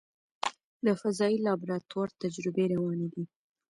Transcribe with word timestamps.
د 0.85 0.87
فضایي 1.01 1.37
لابراتوار 1.45 2.09
تجربې 2.21 2.65
روانې 2.73 3.07
دي. 3.13 3.23